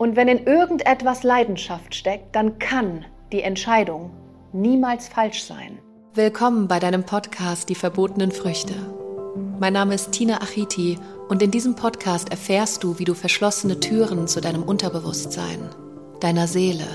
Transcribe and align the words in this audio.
Und 0.00 0.16
wenn 0.16 0.28
in 0.28 0.46
irgendetwas 0.46 1.24
Leidenschaft 1.24 1.94
steckt, 1.94 2.34
dann 2.34 2.58
kann 2.58 3.04
die 3.32 3.42
Entscheidung 3.42 4.10
niemals 4.50 5.08
falsch 5.08 5.42
sein. 5.42 5.78
Willkommen 6.14 6.68
bei 6.68 6.78
deinem 6.78 7.04
Podcast 7.04 7.68
Die 7.68 7.74
verbotenen 7.74 8.32
Früchte. 8.32 8.72
Mein 9.58 9.74
Name 9.74 9.94
ist 9.94 10.12
Tina 10.12 10.40
Achiti 10.40 10.98
und 11.28 11.42
in 11.42 11.50
diesem 11.50 11.76
Podcast 11.76 12.30
erfährst 12.30 12.82
du, 12.82 12.98
wie 12.98 13.04
du 13.04 13.12
verschlossene 13.12 13.78
Türen 13.78 14.26
zu 14.26 14.40
deinem 14.40 14.62
Unterbewusstsein, 14.62 15.68
deiner 16.20 16.46
Seele 16.46 16.86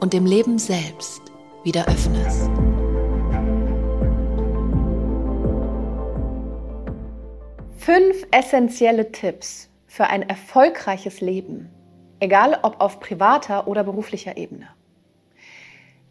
und 0.00 0.12
dem 0.12 0.26
Leben 0.26 0.58
selbst 0.58 1.22
wieder 1.64 1.88
öffnest. 1.88 2.50
Fünf 7.78 8.26
essentielle 8.30 9.10
Tipps 9.10 9.70
für 9.86 10.04
ein 10.08 10.20
erfolgreiches 10.28 11.22
Leben 11.22 11.70
egal 12.22 12.56
ob 12.62 12.80
auf 12.80 13.00
privater 13.00 13.66
oder 13.66 13.82
beruflicher 13.82 14.36
Ebene. 14.36 14.68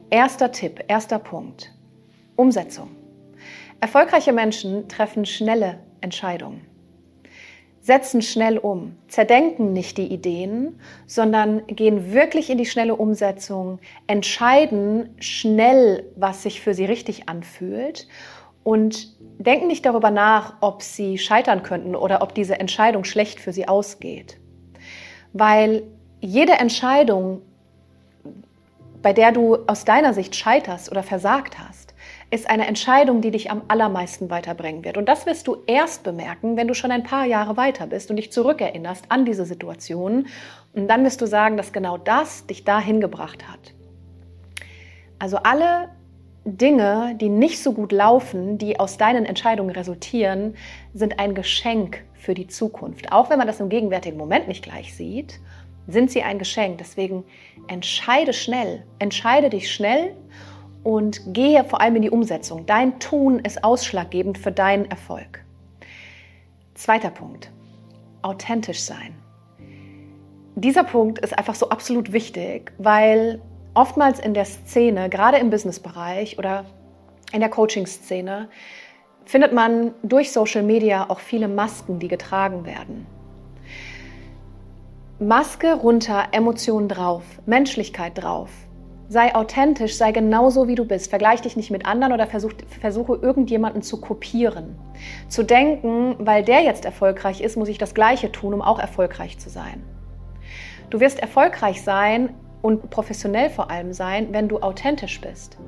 Erster 0.09 0.51
Tipp, 0.51 0.83
erster 0.89 1.19
Punkt. 1.19 1.71
Umsetzung. 2.35 2.89
Erfolgreiche 3.79 4.33
Menschen 4.33 4.89
treffen 4.89 5.25
schnelle 5.25 5.79
Entscheidungen, 6.01 6.61
setzen 7.79 8.21
schnell 8.21 8.57
um, 8.57 8.97
zerdenken 9.07 9.71
nicht 9.71 9.97
die 9.97 10.07
Ideen, 10.07 10.79
sondern 11.07 11.65
gehen 11.65 12.13
wirklich 12.13 12.49
in 12.49 12.57
die 12.57 12.65
schnelle 12.65 12.95
Umsetzung, 12.95 13.79
entscheiden 14.07 15.15
schnell, 15.19 16.11
was 16.17 16.43
sich 16.43 16.59
für 16.59 16.73
sie 16.73 16.85
richtig 16.85 17.29
anfühlt 17.29 18.07
und 18.63 19.17
denken 19.39 19.67
nicht 19.67 19.85
darüber 19.85 20.11
nach, 20.11 20.55
ob 20.59 20.83
sie 20.83 21.17
scheitern 21.17 21.63
könnten 21.63 21.95
oder 21.95 22.21
ob 22.21 22.35
diese 22.35 22.59
Entscheidung 22.59 23.05
schlecht 23.05 23.39
für 23.39 23.53
sie 23.53 23.67
ausgeht. 23.67 24.39
Weil 25.33 25.83
jede 26.21 26.53
Entscheidung, 26.53 27.41
bei 29.01 29.11
der 29.11 29.31
du 29.31 29.57
aus 29.67 29.83
deiner 29.83 30.13
Sicht 30.13 30.35
scheiterst 30.35 30.91
oder 30.91 31.01
versagt 31.03 31.57
hast, 31.59 31.95
ist 32.29 32.49
eine 32.49 32.67
Entscheidung, 32.67 33.21
die 33.21 33.31
dich 33.31 33.51
am 33.51 33.63
allermeisten 33.67 34.29
weiterbringen 34.29 34.85
wird. 34.85 34.97
Und 34.97 35.09
das 35.09 35.25
wirst 35.25 35.47
du 35.47 35.57
erst 35.65 36.03
bemerken, 36.03 36.55
wenn 36.55 36.67
du 36.67 36.73
schon 36.73 36.91
ein 36.91 37.03
paar 37.03 37.25
Jahre 37.25 37.57
weiter 37.57 37.87
bist 37.87 38.09
und 38.09 38.15
dich 38.15 38.31
zurückerinnerst 38.31 39.05
an 39.09 39.25
diese 39.25 39.45
Situation. 39.45 40.27
Und 40.73 40.87
dann 40.87 41.03
wirst 41.03 41.19
du 41.19 41.25
sagen, 41.25 41.57
dass 41.57 41.73
genau 41.73 41.97
das 41.97 42.45
dich 42.45 42.63
dahin 42.63 43.01
gebracht 43.01 43.49
hat. 43.49 43.73
Also 45.19 45.37
alle 45.37 45.89
Dinge, 46.45 47.15
die 47.19 47.29
nicht 47.29 47.61
so 47.61 47.73
gut 47.73 47.91
laufen, 47.91 48.57
die 48.57 48.79
aus 48.79 48.97
deinen 48.97 49.25
Entscheidungen 49.25 49.71
resultieren, 49.71 50.55
sind 50.93 51.19
ein 51.19 51.35
Geschenk 51.35 52.03
für 52.13 52.33
die 52.33 52.47
Zukunft. 52.47 53.11
Auch 53.11 53.29
wenn 53.29 53.39
man 53.39 53.47
das 53.47 53.59
im 53.59 53.69
gegenwärtigen 53.69 54.17
Moment 54.17 54.47
nicht 54.47 54.63
gleich 54.63 54.95
sieht 54.95 55.39
sind 55.87 56.11
sie 56.11 56.23
ein 56.23 56.39
Geschenk. 56.39 56.77
Deswegen 56.77 57.23
entscheide 57.67 58.33
schnell, 58.33 58.85
entscheide 58.99 59.49
dich 59.49 59.71
schnell 59.71 60.15
und 60.83 61.33
gehe 61.33 61.63
vor 61.63 61.81
allem 61.81 61.97
in 61.97 62.01
die 62.01 62.09
Umsetzung. 62.09 62.65
Dein 62.65 62.99
Tun 62.99 63.39
ist 63.39 63.63
ausschlaggebend 63.63 64.37
für 64.37 64.51
deinen 64.51 64.85
Erfolg. 64.85 65.43
Zweiter 66.73 67.11
Punkt, 67.11 67.51
authentisch 68.21 68.81
sein. 68.81 69.15
Dieser 70.55 70.83
Punkt 70.83 71.19
ist 71.19 71.37
einfach 71.37 71.55
so 71.55 71.69
absolut 71.69 72.11
wichtig, 72.11 72.71
weil 72.77 73.41
oftmals 73.73 74.19
in 74.19 74.33
der 74.33 74.45
Szene, 74.45 75.09
gerade 75.09 75.37
im 75.37 75.49
Businessbereich 75.49 76.37
oder 76.37 76.65
in 77.31 77.39
der 77.39 77.49
Coaching-Szene, 77.49 78.49
findet 79.25 79.53
man 79.53 79.93
durch 80.03 80.31
Social 80.31 80.63
Media 80.63 81.09
auch 81.09 81.19
viele 81.19 81.47
Masken, 81.47 81.99
die 81.99 82.07
getragen 82.07 82.65
werden. 82.65 83.05
Maske 85.21 85.75
runter, 85.75 86.29
Emotionen 86.31 86.87
drauf, 86.87 87.21
Menschlichkeit 87.45 88.13
drauf. 88.15 88.49
Sei 89.07 89.35
authentisch, 89.35 89.95
sei 89.95 90.11
genauso 90.11 90.67
wie 90.67 90.73
du 90.73 90.83
bist. 90.83 91.11
Vergleich 91.11 91.41
dich 91.41 91.55
nicht 91.55 91.69
mit 91.69 91.85
anderen 91.85 92.11
oder 92.11 92.25
versuch, 92.25 92.53
versuche 92.79 93.19
irgendjemanden 93.21 93.83
zu 93.83 94.01
kopieren. 94.01 94.79
Zu 95.27 95.43
denken, 95.43 96.15
weil 96.17 96.43
der 96.43 96.63
jetzt 96.63 96.85
erfolgreich 96.85 97.39
ist, 97.39 97.55
muss 97.55 97.69
ich 97.69 97.77
das 97.77 97.93
Gleiche 97.93 98.31
tun, 98.31 98.55
um 98.55 98.63
auch 98.63 98.79
erfolgreich 98.79 99.37
zu 99.37 99.51
sein. 99.51 99.83
Du 100.89 100.99
wirst 100.99 101.19
erfolgreich 101.19 101.83
sein 101.83 102.33
und 102.63 102.89
professionell 102.89 103.51
vor 103.51 103.69
allem 103.69 103.93
sein, 103.93 104.29
wenn 104.31 104.47
du 104.47 104.57
authentisch 104.57 105.21
bist. 105.21 105.59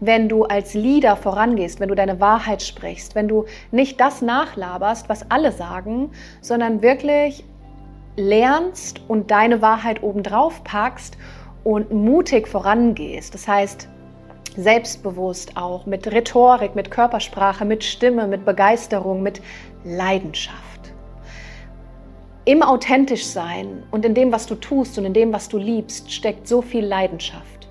Wenn 0.00 0.28
du 0.28 0.44
als 0.44 0.74
Leader 0.74 1.16
vorangehst, 1.16 1.80
wenn 1.80 1.88
du 1.88 1.94
deine 1.94 2.20
Wahrheit 2.20 2.60
sprichst, 2.60 3.14
wenn 3.14 3.28
du 3.28 3.46
nicht 3.70 3.98
das 3.98 4.20
nachlaberst, 4.20 5.08
was 5.08 5.30
alle 5.30 5.52
sagen, 5.52 6.10
sondern 6.42 6.82
wirklich 6.82 7.44
lernst 8.16 9.00
und 9.08 9.30
deine 9.30 9.62
Wahrheit 9.62 10.02
obendrauf 10.02 10.62
packst 10.64 11.16
und 11.64 11.92
mutig 11.92 12.46
vorangehst. 12.46 13.34
Das 13.34 13.48
heißt, 13.48 13.88
selbstbewusst 14.56 15.56
auch, 15.56 15.86
mit 15.86 16.06
Rhetorik, 16.06 16.74
mit 16.74 16.90
Körpersprache, 16.90 17.64
mit 17.64 17.82
Stimme, 17.82 18.26
mit 18.26 18.44
Begeisterung, 18.44 19.22
mit 19.22 19.40
Leidenschaft. 19.84 20.92
Im 22.44 22.62
authentisch 22.62 23.24
sein 23.26 23.84
und 23.90 24.04
in 24.04 24.14
dem, 24.14 24.30
was 24.30 24.46
du 24.46 24.54
tust 24.54 24.98
und 24.98 25.06
in 25.06 25.14
dem, 25.14 25.32
was 25.32 25.48
du 25.48 25.56
liebst, 25.56 26.12
steckt 26.12 26.46
so 26.46 26.60
viel 26.60 26.84
Leidenschaft. 26.84 27.68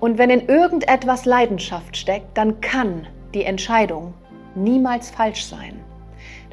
Und 0.00 0.18
wenn 0.18 0.30
in 0.30 0.48
irgendetwas 0.48 1.24
Leidenschaft 1.24 1.96
steckt, 1.96 2.36
dann 2.36 2.60
kann 2.60 3.06
die 3.32 3.44
Entscheidung 3.44 4.12
niemals 4.54 5.10
falsch 5.10 5.44
sein. 5.44 5.80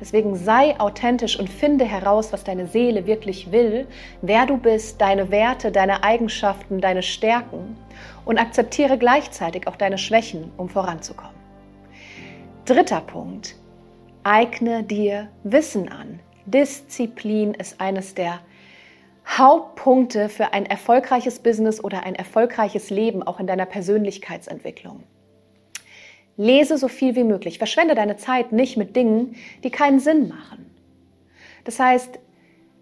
Deswegen 0.02 0.36
sei 0.36 0.80
authentisch 0.80 1.40
und 1.40 1.48
finde 1.48 1.86
heraus, 1.86 2.34
was 2.34 2.44
deine 2.44 2.66
Seele 2.66 3.06
wirklich 3.06 3.52
will, 3.52 3.88
wer 4.24 4.48
du 4.48 4.58
bist, 4.58 5.00
deine 5.00 5.30
Werte, 5.30 5.72
deine 5.72 6.04
Eigenschaften, 6.04 6.82
deine 6.82 7.04
Stärken 7.04 7.78
und 8.26 8.40
akzeptiere 8.40 8.98
gleichzeitig 8.98 9.68
auch 9.68 9.76
deine 9.76 10.00
Schwächen, 10.00 10.52
um 10.58 10.70
voranzukommen. 10.70 11.36
Dritter 12.66 13.02
Punkt. 13.02 13.56
Eigne 14.24 14.84
dir 14.84 15.30
Wissen 15.44 15.90
an. 15.90 16.20
Disziplin 16.46 17.54
ist 17.54 17.80
eines 17.80 18.16
der 18.16 18.40
Hauptpunkte 19.28 20.30
für 20.30 20.54
ein 20.54 20.66
erfolgreiches 20.66 21.40
Business 21.40 21.84
oder 21.84 22.04
ein 22.04 22.16
erfolgreiches 22.16 22.90
Leben, 22.90 23.22
auch 23.22 23.40
in 23.40 23.46
deiner 23.46 23.68
Persönlichkeitsentwicklung. 23.68 25.04
Lese 26.38 26.78
so 26.78 26.88
viel 26.88 27.16
wie 27.16 27.24
möglich. 27.24 27.58
Verschwende 27.58 27.96
deine 27.96 28.18
Zeit 28.18 28.52
nicht 28.52 28.78
mit 28.78 28.96
Dingen, 28.96 29.36
die 29.64 29.70
keinen 29.70 30.00
Sinn 30.00 30.30
machen. 30.30 30.72
Das 31.64 31.80
heißt, 31.80 32.20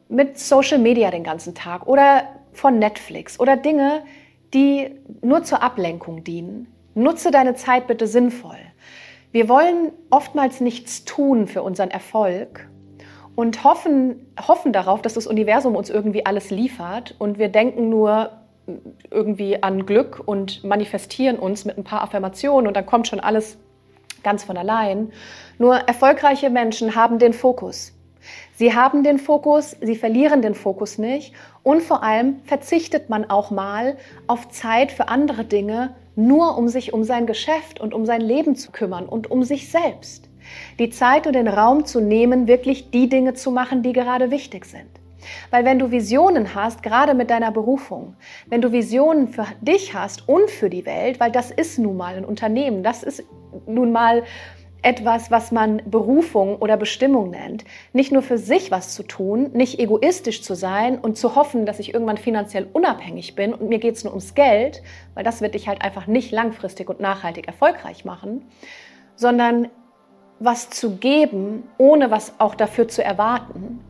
mit 0.07 0.39
Social 0.39 0.79
Media 0.79 1.11
den 1.11 1.23
ganzen 1.23 1.55
Tag 1.55 1.87
oder 1.87 2.23
von 2.53 2.79
Netflix 2.79 3.39
oder 3.39 3.57
Dinge, 3.57 4.03
die 4.53 4.95
nur 5.21 5.43
zur 5.43 5.61
Ablenkung 5.61 6.23
dienen. 6.23 6.67
Nutze 6.95 7.31
deine 7.31 7.55
Zeit 7.55 7.87
bitte 7.87 8.07
sinnvoll. 8.07 8.57
Wir 9.31 9.47
wollen 9.47 9.91
oftmals 10.09 10.59
nichts 10.59 11.05
tun 11.05 11.47
für 11.47 11.61
unseren 11.61 11.91
Erfolg 11.91 12.67
und 13.35 13.63
hoffen, 13.63 14.25
hoffen 14.47 14.73
darauf, 14.73 15.01
dass 15.03 15.13
das 15.13 15.27
Universum 15.27 15.75
uns 15.75 15.89
irgendwie 15.89 16.25
alles 16.25 16.49
liefert 16.49 17.15
und 17.19 17.37
wir 17.37 17.49
denken 17.49 17.89
nur, 17.89 18.31
irgendwie 19.11 19.61
an 19.61 19.85
Glück 19.85 20.21
und 20.25 20.63
manifestieren 20.63 21.37
uns 21.37 21.65
mit 21.65 21.77
ein 21.77 21.83
paar 21.83 22.03
Affirmationen 22.03 22.67
und 22.67 22.75
dann 22.75 22.85
kommt 22.85 23.07
schon 23.07 23.19
alles 23.19 23.57
ganz 24.23 24.43
von 24.43 24.57
allein. 24.57 25.11
Nur 25.57 25.75
erfolgreiche 25.75 26.49
Menschen 26.49 26.95
haben 26.95 27.19
den 27.19 27.33
Fokus. 27.33 27.93
Sie 28.55 28.75
haben 28.75 29.03
den 29.03 29.17
Fokus, 29.17 29.77
sie 29.81 29.95
verlieren 29.95 30.41
den 30.41 30.53
Fokus 30.53 30.97
nicht 30.97 31.33
und 31.63 31.81
vor 31.81 32.03
allem 32.03 32.41
verzichtet 32.43 33.09
man 33.09 33.29
auch 33.29 33.51
mal 33.51 33.97
auf 34.27 34.49
Zeit 34.49 34.91
für 34.91 35.07
andere 35.07 35.45
Dinge, 35.45 35.95
nur 36.15 36.57
um 36.57 36.67
sich 36.67 36.93
um 36.93 37.03
sein 37.03 37.25
Geschäft 37.25 37.79
und 37.79 37.93
um 37.93 38.05
sein 38.05 38.21
Leben 38.21 38.55
zu 38.55 38.71
kümmern 38.71 39.05
und 39.05 39.31
um 39.31 39.43
sich 39.43 39.71
selbst. 39.71 40.29
Die 40.79 40.89
Zeit 40.89 41.27
und 41.27 41.33
den 41.33 41.47
Raum 41.47 41.85
zu 41.85 42.01
nehmen, 42.01 42.47
wirklich 42.47 42.91
die 42.91 43.07
Dinge 43.07 43.33
zu 43.35 43.51
machen, 43.51 43.83
die 43.83 43.93
gerade 43.93 44.31
wichtig 44.31 44.65
sind. 44.65 44.89
Weil 45.51 45.65
wenn 45.65 45.79
du 45.79 45.91
Visionen 45.91 46.55
hast, 46.55 46.83
gerade 46.83 47.13
mit 47.13 47.29
deiner 47.29 47.51
Berufung, 47.51 48.15
wenn 48.47 48.61
du 48.61 48.71
Visionen 48.71 49.27
für 49.27 49.45
dich 49.61 49.93
hast 49.93 50.27
und 50.27 50.49
für 50.49 50.69
die 50.69 50.85
Welt, 50.85 51.19
weil 51.19 51.31
das 51.31 51.51
ist 51.51 51.79
nun 51.79 51.97
mal 51.97 52.15
ein 52.15 52.25
Unternehmen, 52.25 52.83
das 52.83 53.03
ist 53.03 53.23
nun 53.65 53.91
mal 53.91 54.23
etwas, 54.81 55.29
was 55.29 55.51
man 55.51 55.81
Berufung 55.85 56.57
oder 56.57 56.77
Bestimmung 56.77 57.31
nennt, 57.31 57.65
nicht 57.91 58.11
nur 58.11 58.21
für 58.21 58.37
sich 58.37 58.71
was 58.71 58.95
zu 58.95 59.03
tun, 59.03 59.51
nicht 59.53 59.79
egoistisch 59.79 60.41
zu 60.41 60.55
sein 60.55 60.97
und 60.97 61.17
zu 61.17 61.35
hoffen, 61.35 61.65
dass 61.65 61.79
ich 61.79 61.93
irgendwann 61.93 62.17
finanziell 62.17 62.67
unabhängig 62.71 63.35
bin 63.35 63.53
und 63.53 63.67
mir 63.67 63.79
geht 63.79 63.95
es 63.95 64.03
nur 64.03 64.13
ums 64.13 64.35
Geld, 64.35 64.81
weil 65.15 65.23
das 65.23 65.41
wird 65.41 65.55
dich 65.55 65.67
halt 65.67 65.81
einfach 65.81 66.07
nicht 66.07 66.31
langfristig 66.31 66.89
und 66.89 66.99
nachhaltig 66.99 67.47
erfolgreich 67.47 68.05
machen, 68.05 68.45
sondern 69.15 69.67
was 70.39 70.69
zu 70.69 70.95
geben, 70.95 71.63
ohne 71.77 72.09
was 72.09 72.39
auch 72.39 72.55
dafür 72.55 72.87
zu 72.87 73.03
erwarten 73.03 73.81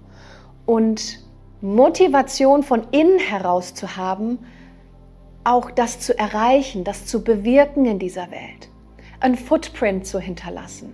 und 0.69 1.17
Motivation 1.61 2.61
von 2.61 2.83
innen 2.91 3.17
heraus 3.17 3.73
zu 3.73 3.97
haben, 3.97 4.37
auch 5.43 5.71
das 5.71 5.99
zu 5.99 6.15
erreichen, 6.15 6.83
das 6.83 7.07
zu 7.07 7.23
bewirken 7.23 7.85
in 7.85 7.97
dieser 7.97 8.29
Welt, 8.29 8.69
ein 9.19 9.33
Footprint 9.33 10.05
zu 10.05 10.19
hinterlassen. 10.19 10.93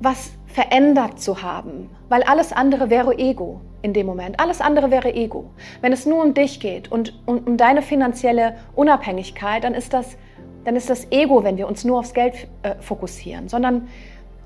Was 0.00 0.30
verändert 0.46 1.20
zu 1.20 1.42
haben, 1.42 1.90
weil 2.08 2.22
alles 2.22 2.54
andere 2.54 2.88
wäre 2.88 3.18
Ego 3.18 3.60
in 3.82 3.92
dem 3.92 4.06
Moment. 4.06 4.40
Alles 4.40 4.62
andere 4.62 4.90
wäre 4.90 5.14
Ego. 5.14 5.50
Wenn 5.82 5.92
es 5.92 6.06
nur 6.06 6.24
um 6.24 6.32
dich 6.32 6.58
geht 6.58 6.90
und 6.90 7.20
um, 7.26 7.40
um 7.44 7.58
deine 7.58 7.82
finanzielle 7.82 8.56
Unabhängigkeit, 8.74 9.62
dann 9.62 9.74
ist 9.74 9.92
das, 9.92 10.16
dann 10.64 10.74
ist 10.74 10.88
das 10.88 11.12
Ego, 11.12 11.44
wenn 11.44 11.58
wir 11.58 11.68
uns 11.68 11.84
nur 11.84 11.98
aufs 11.98 12.14
Geld 12.14 12.48
äh, 12.62 12.76
fokussieren, 12.80 13.50
sondern 13.50 13.88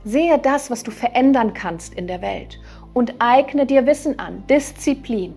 sehe 0.04 0.38
das, 0.38 0.72
was 0.72 0.82
du 0.82 0.90
verändern 0.90 1.54
kannst 1.54 1.94
in 1.94 2.08
der 2.08 2.20
Welt 2.20 2.58
und 2.94 3.14
eigne 3.18 3.66
dir 3.66 3.86
Wissen 3.86 4.18
an, 4.18 4.44
Disziplin. 4.48 5.34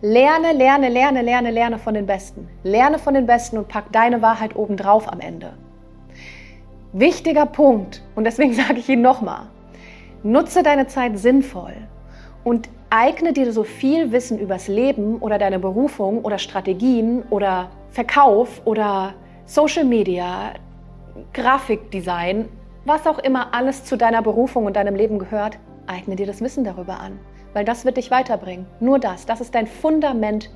Lerne, 0.00 0.52
lerne, 0.52 0.88
lerne, 0.88 1.22
lerne, 1.22 1.50
lerne 1.50 1.78
von 1.78 1.94
den 1.94 2.06
Besten. 2.06 2.48
Lerne 2.62 2.98
von 2.98 3.14
den 3.14 3.26
Besten 3.26 3.58
und 3.58 3.68
pack 3.68 3.90
deine 3.92 4.22
Wahrheit 4.22 4.54
obendrauf 4.54 5.10
am 5.12 5.20
Ende. 5.20 5.54
Wichtiger 6.92 7.46
Punkt, 7.46 8.02
und 8.14 8.24
deswegen 8.24 8.52
sage 8.54 8.78
ich 8.78 8.88
ihn 8.88 9.02
nochmal, 9.02 9.48
nutze 10.22 10.62
deine 10.62 10.86
Zeit 10.86 11.18
sinnvoll 11.18 11.74
und 12.44 12.68
eigne 12.90 13.32
dir 13.32 13.52
so 13.52 13.64
viel 13.64 14.12
Wissen 14.12 14.38
übers 14.38 14.68
Leben 14.68 15.18
oder 15.18 15.38
deine 15.38 15.58
Berufung 15.58 16.24
oder 16.24 16.38
Strategien 16.38 17.22
oder 17.30 17.70
Verkauf 17.90 18.62
oder 18.64 19.14
Social 19.44 19.84
Media, 19.84 20.52
Grafikdesign, 21.32 22.48
was 22.84 23.06
auch 23.06 23.18
immer 23.18 23.52
alles 23.52 23.84
zu 23.84 23.96
deiner 23.96 24.22
Berufung 24.22 24.64
und 24.66 24.76
deinem 24.76 24.94
Leben 24.94 25.18
gehört, 25.18 25.58
eigne 25.88 26.16
dir 26.16 26.26
das 26.26 26.40
Wissen 26.40 26.64
darüber 26.64 27.00
an, 27.00 27.18
weil 27.52 27.64
das 27.64 27.84
wird 27.84 27.96
dich 27.96 28.10
weiterbringen. 28.10 28.66
Nur 28.80 28.98
das, 28.98 29.26
das 29.26 29.40
ist 29.40 29.54
dein 29.54 29.66
Fundament 29.66 30.50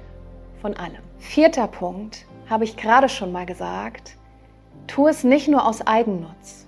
von 0.61 0.77
allem. 0.77 1.03
Vierter 1.19 1.67
Punkt, 1.67 2.27
habe 2.49 2.65
ich 2.65 2.77
gerade 2.77 3.09
schon 3.09 3.33
mal 3.33 3.47
gesagt, 3.47 4.17
tu 4.87 5.09
es 5.09 5.25
nicht 5.25 5.49
nur 5.49 5.67
aus 5.67 5.87
Eigennutz, 5.87 6.67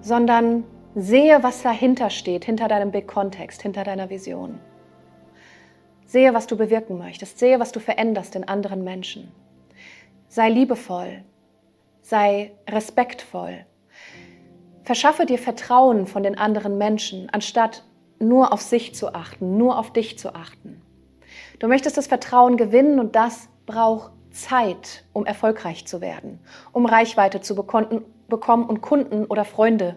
sondern 0.00 0.64
sehe, 0.94 1.42
was 1.42 1.62
dahinter 1.62 2.10
steht, 2.10 2.44
hinter 2.44 2.68
deinem 2.68 2.90
Big 2.90 3.06
Kontext, 3.06 3.62
hinter 3.62 3.84
deiner 3.84 4.10
Vision. 4.10 4.58
Sehe, 6.06 6.34
was 6.34 6.46
du 6.46 6.56
bewirken 6.56 6.98
möchtest, 6.98 7.38
sehe, 7.38 7.58
was 7.60 7.72
du 7.72 7.80
veränderst 7.80 8.36
in 8.36 8.44
anderen 8.44 8.84
Menschen. 8.84 9.32
Sei 10.28 10.48
liebevoll, 10.48 11.22
sei 12.02 12.52
respektvoll, 12.68 13.66
Verschaffe 14.84 15.24
dir 15.24 15.38
Vertrauen 15.38 16.06
von 16.06 16.22
den 16.22 16.36
anderen 16.36 16.76
Menschen, 16.76 17.30
anstatt 17.32 17.84
nur 18.18 18.52
auf 18.52 18.60
sich 18.60 18.94
zu 18.94 19.14
achten, 19.14 19.56
nur 19.56 19.78
auf 19.78 19.94
dich 19.94 20.18
zu 20.18 20.34
achten. 20.34 20.82
Du 21.58 21.68
möchtest 21.68 21.96
das 21.96 22.06
Vertrauen 22.06 22.58
gewinnen 22.58 23.00
und 23.00 23.16
das 23.16 23.48
braucht 23.64 24.12
Zeit, 24.30 25.04
um 25.14 25.24
erfolgreich 25.24 25.86
zu 25.86 26.02
werden, 26.02 26.38
um 26.72 26.84
Reichweite 26.84 27.40
zu 27.40 27.54
bekommen 27.54 28.66
und 28.66 28.80
Kunden 28.82 29.24
oder 29.24 29.46
Freunde 29.46 29.96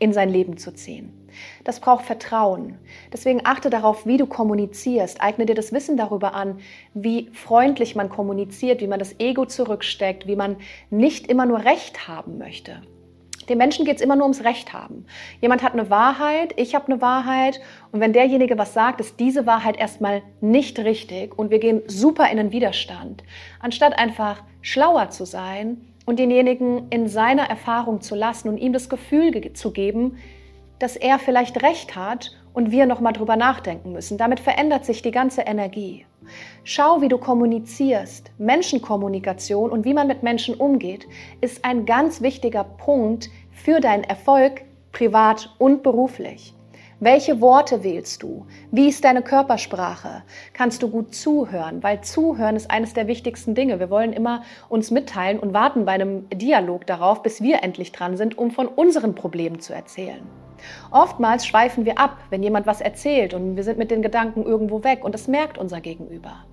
in 0.00 0.12
sein 0.12 0.30
Leben 0.30 0.58
zu 0.58 0.74
ziehen. 0.74 1.12
Das 1.62 1.78
braucht 1.78 2.04
Vertrauen. 2.04 2.78
Deswegen 3.12 3.42
achte 3.44 3.70
darauf, 3.70 4.04
wie 4.04 4.16
du 4.16 4.26
kommunizierst. 4.26 5.22
Eigne 5.22 5.46
dir 5.46 5.54
das 5.54 5.72
Wissen 5.72 5.96
darüber 5.96 6.34
an, 6.34 6.58
wie 6.92 7.30
freundlich 7.32 7.94
man 7.94 8.08
kommuniziert, 8.08 8.80
wie 8.80 8.88
man 8.88 8.98
das 8.98 9.20
Ego 9.20 9.46
zurücksteckt, 9.46 10.26
wie 10.26 10.36
man 10.36 10.56
nicht 10.90 11.28
immer 11.28 11.46
nur 11.46 11.64
Recht 11.64 12.08
haben 12.08 12.38
möchte. 12.38 12.82
Den 13.48 13.58
Menschen 13.58 13.84
geht 13.84 13.96
es 13.96 14.02
immer 14.02 14.16
nur 14.16 14.24
ums 14.24 14.44
Recht 14.44 14.72
haben. 14.72 15.06
Jemand 15.40 15.62
hat 15.62 15.72
eine 15.72 15.90
Wahrheit, 15.90 16.52
ich 16.56 16.74
habe 16.74 16.92
eine 16.92 17.00
Wahrheit 17.00 17.60
und 17.92 18.00
wenn 18.00 18.12
derjenige 18.12 18.58
was 18.58 18.74
sagt, 18.74 19.00
ist 19.00 19.18
diese 19.20 19.46
Wahrheit 19.46 19.78
erstmal 19.78 20.22
nicht 20.40 20.78
richtig 20.78 21.38
und 21.38 21.50
wir 21.50 21.58
gehen 21.58 21.82
super 21.86 22.30
in 22.30 22.36
den 22.36 22.52
Widerstand. 22.52 23.24
Anstatt 23.60 23.98
einfach 23.98 24.42
schlauer 24.60 25.10
zu 25.10 25.24
sein 25.24 25.80
und 26.04 26.18
denjenigen 26.18 26.88
in 26.90 27.08
seiner 27.08 27.48
Erfahrung 27.48 28.00
zu 28.00 28.14
lassen 28.14 28.48
und 28.48 28.58
ihm 28.58 28.72
das 28.72 28.88
Gefühl 28.88 29.30
ge 29.30 29.52
zu 29.52 29.72
geben, 29.72 30.18
dass 30.78 30.96
er 30.96 31.18
vielleicht 31.18 31.62
recht 31.62 31.96
hat 31.96 32.32
und 32.52 32.70
wir 32.70 32.86
nochmal 32.86 33.12
drüber 33.12 33.36
nachdenken 33.36 33.92
müssen. 33.92 34.18
Damit 34.18 34.40
verändert 34.40 34.84
sich 34.84 35.02
die 35.02 35.10
ganze 35.10 35.42
Energie. 35.42 36.06
Schau, 36.64 37.00
wie 37.00 37.08
du 37.08 37.18
kommunizierst. 37.18 38.30
Menschenkommunikation 38.38 39.70
und 39.70 39.84
wie 39.84 39.94
man 39.94 40.06
mit 40.06 40.22
Menschen 40.22 40.54
umgeht, 40.54 41.06
ist 41.40 41.64
ein 41.64 41.86
ganz 41.86 42.20
wichtiger 42.20 42.64
Punkt 42.64 43.30
für 43.50 43.80
deinen 43.80 44.04
Erfolg 44.04 44.62
privat 44.92 45.54
und 45.58 45.82
beruflich. 45.82 46.54
Welche 47.00 47.40
Worte 47.40 47.84
wählst 47.84 48.24
du? 48.24 48.44
Wie 48.72 48.88
ist 48.88 49.04
deine 49.04 49.22
Körpersprache? 49.22 50.24
Kannst 50.52 50.82
du 50.82 50.90
gut 50.90 51.14
zuhören? 51.14 51.80
Weil 51.84 52.00
zuhören 52.00 52.56
ist 52.56 52.72
eines 52.72 52.92
der 52.92 53.06
wichtigsten 53.06 53.54
Dinge. 53.54 53.78
Wir 53.78 53.88
wollen 53.88 54.12
immer 54.12 54.42
uns 54.68 54.90
mitteilen 54.90 55.38
und 55.38 55.54
warten 55.54 55.84
bei 55.84 55.92
einem 55.92 56.28
Dialog 56.30 56.86
darauf, 56.88 57.22
bis 57.22 57.40
wir 57.40 57.62
endlich 57.62 57.92
dran 57.92 58.16
sind, 58.16 58.36
um 58.36 58.50
von 58.50 58.66
unseren 58.66 59.14
Problemen 59.14 59.60
zu 59.60 59.72
erzählen. 59.72 60.26
Oftmals 60.90 61.46
schweifen 61.46 61.84
wir 61.84 61.98
ab, 61.98 62.18
wenn 62.30 62.42
jemand 62.42 62.66
was 62.66 62.80
erzählt 62.80 63.34
und 63.34 63.56
wir 63.56 63.64
sind 63.64 63.78
mit 63.78 63.90
den 63.90 64.02
Gedanken 64.02 64.44
irgendwo 64.44 64.84
weg 64.84 65.04
und 65.04 65.12
das 65.14 65.28
merkt 65.28 65.58
unser 65.58 65.80
Gegenüber. 65.80 66.44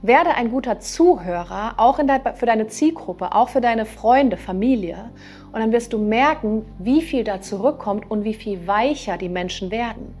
Werde 0.00 0.34
ein 0.34 0.52
guter 0.52 0.78
Zuhörer, 0.78 1.74
auch 1.76 1.98
de 1.98 2.20
für 2.34 2.46
deine 2.46 2.68
Zielgruppe, 2.68 3.34
auch 3.34 3.48
für 3.48 3.60
deine 3.60 3.84
Freunde, 3.84 4.36
Familie. 4.36 5.10
Und 5.52 5.58
dann 5.58 5.72
wirst 5.72 5.92
du 5.92 5.98
merken, 5.98 6.64
wie 6.78 7.02
viel 7.02 7.24
da 7.24 7.40
zurückkommt 7.40 8.08
und 8.08 8.22
wie 8.22 8.34
viel 8.34 8.68
weicher 8.68 9.16
die 9.16 9.28
Menschen 9.28 9.72
werden. 9.72 10.14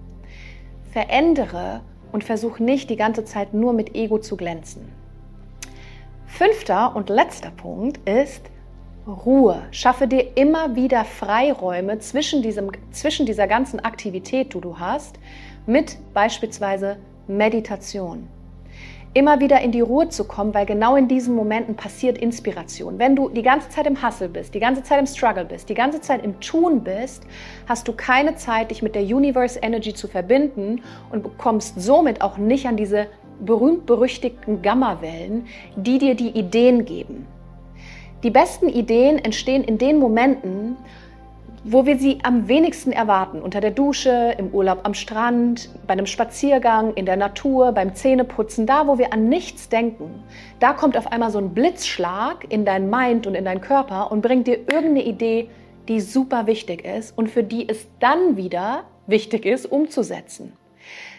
Verändere 0.90 1.82
und 2.10 2.24
versuch 2.24 2.58
nicht 2.58 2.90
die 2.90 2.96
ganze 2.96 3.24
Zeit 3.24 3.54
nur 3.54 3.72
mit 3.72 3.94
Ego 3.94 4.18
zu 4.18 4.36
glänzen. 4.36 4.90
Fünfter 6.26 6.96
und 6.96 7.08
letzter 7.08 7.50
Punkt 7.50 8.08
ist, 8.08 8.50
Ruhe. 9.08 9.62
Schaffe 9.70 10.06
dir 10.06 10.36
immer 10.36 10.76
wieder 10.76 11.04
Freiräume 11.04 11.98
zwischen, 11.98 12.42
diesem, 12.42 12.70
zwischen 12.90 13.24
dieser 13.24 13.46
ganzen 13.46 13.80
Aktivität, 13.80 14.52
die 14.52 14.60
du 14.60 14.78
hast, 14.78 15.18
mit 15.66 15.96
beispielsweise 16.12 16.98
Meditation. 17.26 18.28
Immer 19.14 19.40
wieder 19.40 19.62
in 19.62 19.72
die 19.72 19.80
Ruhe 19.80 20.10
zu 20.10 20.24
kommen, 20.24 20.52
weil 20.52 20.66
genau 20.66 20.94
in 20.94 21.08
diesen 21.08 21.34
Momenten 21.34 21.74
passiert 21.74 22.18
Inspiration. 22.18 22.98
Wenn 22.98 23.16
du 23.16 23.30
die 23.30 23.42
ganze 23.42 23.70
Zeit 23.70 23.86
im 23.86 24.02
Hustle 24.02 24.28
bist, 24.28 24.54
die 24.54 24.60
ganze 24.60 24.82
Zeit 24.82 25.00
im 25.00 25.06
Struggle 25.06 25.46
bist, 25.46 25.70
die 25.70 25.74
ganze 25.74 26.02
Zeit 26.02 26.22
im 26.22 26.38
Tun 26.40 26.84
bist, 26.84 27.26
hast 27.66 27.88
du 27.88 27.94
keine 27.94 28.36
Zeit, 28.36 28.70
dich 28.70 28.82
mit 28.82 28.94
der 28.94 29.02
Universe 29.02 29.58
Energy 29.58 29.94
zu 29.94 30.06
verbinden 30.06 30.82
und 31.10 31.22
bekommst 31.22 31.80
somit 31.80 32.20
auch 32.20 32.36
nicht 32.36 32.66
an 32.66 32.76
diese 32.76 33.06
berühmt-berüchtigten 33.40 34.60
Gamma-Wellen, 34.60 35.46
die 35.76 35.98
dir 35.98 36.14
die 36.14 36.30
Ideen 36.30 36.84
geben. 36.84 37.26
Die 38.24 38.30
besten 38.30 38.68
Ideen 38.68 39.18
entstehen 39.24 39.62
in 39.62 39.78
den 39.78 39.98
Momenten, 39.98 40.76
wo 41.62 41.86
wir 41.86 41.98
sie 41.98 42.18
am 42.24 42.48
wenigsten 42.48 42.90
erwarten. 42.90 43.40
Unter 43.40 43.60
der 43.60 43.70
Dusche, 43.70 44.34
im 44.38 44.48
Urlaub 44.48 44.80
am 44.82 44.94
Strand, 44.94 45.70
bei 45.86 45.92
einem 45.92 46.06
Spaziergang, 46.06 46.94
in 46.94 47.06
der 47.06 47.16
Natur, 47.16 47.72
beim 47.72 47.94
Zähneputzen, 47.94 48.66
da 48.66 48.88
wo 48.88 48.98
wir 48.98 49.12
an 49.12 49.28
nichts 49.28 49.68
denken. 49.68 50.22
Da 50.58 50.72
kommt 50.72 50.96
auf 50.96 51.12
einmal 51.12 51.30
so 51.30 51.38
ein 51.38 51.54
Blitzschlag 51.54 52.46
in 52.48 52.64
dein 52.64 52.90
Mind 52.90 53.26
und 53.26 53.34
in 53.34 53.44
deinen 53.44 53.60
Körper 53.60 54.10
und 54.10 54.20
bringt 54.20 54.48
dir 54.48 54.58
irgendeine 54.58 55.04
Idee, 55.04 55.48
die 55.86 56.00
super 56.00 56.46
wichtig 56.46 56.84
ist 56.84 57.16
und 57.16 57.30
für 57.30 57.44
die 57.44 57.68
es 57.68 57.86
dann 58.00 58.36
wieder 58.36 58.84
wichtig 59.06 59.46
ist, 59.46 59.66
umzusetzen. 59.66 60.54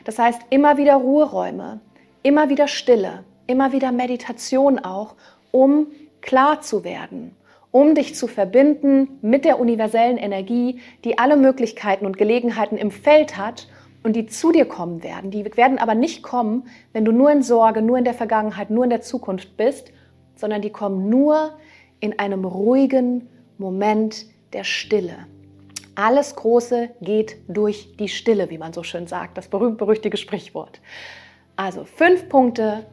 Das 0.03 0.19
heißt, 0.19 0.41
immer 0.49 0.77
wieder 0.77 0.95
Ruheräume, 0.95 1.79
immer 2.23 2.49
wieder 2.49 2.67
Stille, 2.67 3.23
immer 3.47 3.71
wieder 3.71 3.91
Meditation 3.91 4.79
auch, 4.79 5.15
um 5.51 5.87
klar 6.21 6.61
zu 6.61 6.83
werden, 6.83 7.35
um 7.71 7.95
dich 7.95 8.15
zu 8.15 8.27
verbinden 8.27 9.19
mit 9.21 9.45
der 9.45 9.59
universellen 9.59 10.17
Energie, 10.17 10.79
die 11.03 11.17
alle 11.17 11.37
Möglichkeiten 11.37 12.05
und 12.05 12.17
Gelegenheiten 12.17 12.77
im 12.77 12.91
Feld 12.91 13.37
hat 13.37 13.67
und 14.03 14.15
die 14.15 14.25
zu 14.25 14.51
dir 14.51 14.65
kommen 14.65 15.03
werden. 15.03 15.29
Die 15.29 15.45
werden 15.55 15.77
aber 15.77 15.93
nicht 15.93 16.23
kommen, 16.23 16.67
wenn 16.93 17.05
du 17.05 17.11
nur 17.11 17.31
in 17.31 17.43
Sorge, 17.43 17.81
nur 17.81 17.97
in 17.97 18.05
der 18.05 18.13
Vergangenheit, 18.13 18.69
nur 18.69 18.83
in 18.85 18.89
der 18.89 19.01
Zukunft 19.01 19.55
bist, 19.57 19.91
sondern 20.35 20.61
die 20.61 20.71
kommen 20.71 21.09
nur 21.09 21.51
in 21.99 22.17
einem 22.17 22.45
ruhigen 22.45 23.27
Moment 23.57 24.25
der 24.53 24.63
Stille. 24.63 25.27
Alles 25.95 26.35
Große 26.35 26.89
geht 27.01 27.37
durch 27.49 27.97
die 27.97 28.07
Stille, 28.07 28.49
wie 28.49 28.57
man 28.57 28.71
so 28.71 28.83
schön 28.83 29.05
sagt, 29.05 29.37
das 29.37 29.49
berühmt-berüchtigte 29.49 30.17
Sprichwort. 30.17 30.79
Also 31.57 31.83
fünf 31.83 32.29
Punkte, 32.29 32.85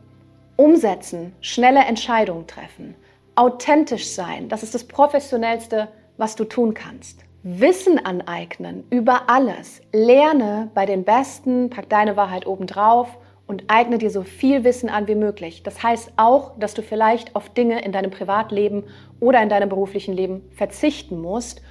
umsetzen, 0.56 1.33
schnelle 1.40 1.85
Entscheidungen 1.85 2.49
treffen 2.49 2.97
authentisch 3.37 4.09
sein. 4.09 4.49
Das 4.49 4.62
ist 4.62 4.75
das 4.75 4.85
Professionellste, 4.85 5.88
was 6.16 6.35
du 6.37 6.45
tun 6.45 6.75
kannst. 6.75 7.25
Wissen 7.43 8.05
aneignen 8.05 8.85
über 8.90 9.28
alles. 9.28 9.81
Lerne 9.93 10.71
bei 10.75 10.85
den 10.85 11.05
Besten, 11.05 11.71
pack 11.71 11.88
deine 11.88 12.16
Wahrheit 12.16 12.47
obendrauf 12.47 13.19
und 13.47 13.64
eigne 13.69 13.99
dir 13.99 14.11
so 14.11 14.23
viel 14.23 14.64
Wissen 14.64 14.88
an 14.88 15.07
wie 15.07 15.14
möglich. 15.14 15.62
Das 15.62 15.83
heißt 15.83 16.14
auch, 16.16 16.59
dass 16.59 16.75
du 16.75 16.83
vielleicht 16.83 17.37
auf 17.37 17.49
Dinge 17.50 17.85
in 17.85 17.93
deinem 17.93 18.11
Privatleben 18.11 18.85
oder 19.21 19.40
in 19.43 19.49
deinem 19.49 19.69
beruflichen 19.69 20.14
Leben 20.14 20.43
verzichten 20.50 21.21
musst. 21.21 21.62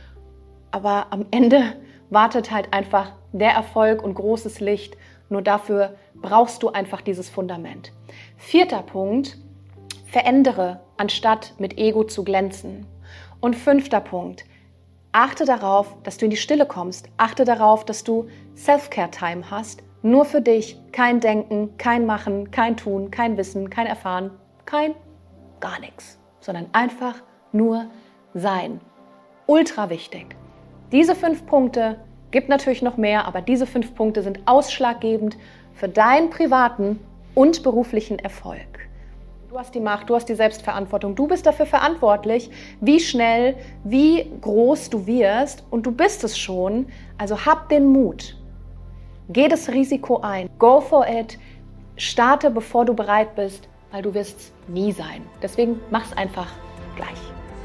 Aber 0.71 1.07
am 1.09 1.25
Ende 1.31 1.73
wartet 2.09 2.51
halt 2.51 2.71
einfach 2.71 3.11
der 3.33 3.51
Erfolg 3.51 4.01
und 4.01 4.13
großes 4.13 4.61
Licht. 4.61 4.95
Nur 5.27 5.41
dafür 5.41 5.95
brauchst 6.13 6.63
du 6.63 6.69
einfach 6.69 7.01
dieses 7.01 7.29
Fundament. 7.29 7.91
Vierter 8.37 8.83
Punkt, 8.83 9.37
verändere, 10.15 10.79
anstatt 10.95 11.55
mit 11.57 11.77
Ego 11.77 12.05
zu 12.05 12.23
glänzen. 12.23 12.85
Und 13.41 13.57
fünfter 13.57 13.99
Punkt, 13.99 14.45
Achte 15.11 15.43
darauf, 15.43 15.93
dass 16.03 16.17
du 16.17 16.23
in 16.23 16.31
die 16.31 16.37
Stille 16.37 16.65
kommst. 16.65 17.09
Achte 17.17 17.43
darauf, 17.43 17.83
dass 17.83 18.05
du 18.05 18.29
Self-Care-Time 18.55 19.51
hast. 19.51 19.83
Nur 20.03 20.23
für 20.23 20.41
dich. 20.41 20.77
Kein 20.93 21.19
Denken, 21.19 21.75
kein 21.77 22.05
Machen, 22.05 22.49
kein 22.51 22.77
Tun, 22.77 23.11
kein 23.11 23.35
Wissen, 23.35 23.69
kein 23.69 23.87
Erfahren, 23.87 24.31
kein 24.65 24.95
gar 25.59 25.79
nichts. 25.81 26.17
Sondern 26.39 26.67
einfach 26.71 27.15
nur 27.51 27.87
sein. 28.33 28.79
Ultra 29.47 29.89
wichtig. 29.89 30.37
Diese 30.93 31.15
fünf 31.15 31.45
Punkte 31.45 31.99
gibt 32.31 32.47
natürlich 32.47 32.81
noch 32.81 32.95
mehr, 32.95 33.25
aber 33.25 33.41
diese 33.41 33.67
fünf 33.67 33.95
Punkte 33.95 34.21
sind 34.21 34.39
ausschlaggebend 34.45 35.35
für 35.73 35.89
deinen 35.89 36.29
privaten 36.29 37.01
und 37.35 37.63
beruflichen 37.63 38.17
Erfolg. 38.19 38.85
Du 39.55 39.59
hast 39.61 39.73
die 39.73 39.79
Macht, 39.79 40.09
du 40.09 40.15
hast 40.15 40.27
die 40.27 40.35
Selbstverantwortung, 40.35 41.15
du 41.15 41.27
bist 41.27 41.45
dafür 41.45 41.65
verantwortlich, 41.65 42.49
wie 42.81 42.99
schnell, 42.99 43.55
wie 43.85 44.29
groß 44.41 44.89
du 44.89 45.07
wirst 45.07 45.63
und 45.69 45.85
du 45.85 45.93
bist 45.93 46.25
es 46.25 46.37
schon. 46.37 46.87
Also 47.17 47.45
hab 47.45 47.69
den 47.69 47.85
Mut. 47.85 48.35
Geh 49.29 49.47
das 49.47 49.69
Risiko 49.69 50.19
ein. 50.19 50.49
Go 50.59 50.81
for 50.81 51.07
it. 51.07 51.39
Starte, 51.95 52.51
bevor 52.51 52.83
du 52.83 52.93
bereit 52.93 53.33
bist, 53.37 53.69
weil 53.91 54.01
du 54.01 54.13
wirst 54.13 54.51
nie 54.67 54.91
sein. 54.91 55.21
Deswegen 55.41 55.79
mach's 55.89 56.11
einfach 56.17 56.51
gleich. 56.97 57.34